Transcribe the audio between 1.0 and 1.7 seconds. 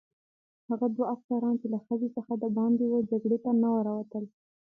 افسران چې